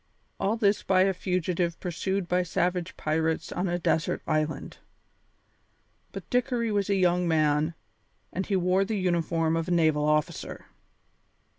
All 0.39 0.57
this 0.57 0.81
by 0.81 1.01
a 1.03 1.13
fugitive 1.13 1.79
pursued 1.79 2.27
by 2.27 2.41
savage 2.41 2.97
pirates 2.97 3.51
on 3.51 3.67
a 3.69 3.77
desert 3.77 4.23
island! 4.25 4.79
But 6.11 6.27
Dickory 6.31 6.71
was 6.71 6.89
a 6.89 6.95
young 6.95 7.27
man, 7.27 7.75
and 8.33 8.47
he 8.47 8.55
wore 8.55 8.83
the 8.83 8.97
uniform 8.97 9.55
of 9.55 9.67
a 9.67 9.71
naval 9.71 10.05
officer. 10.05 10.65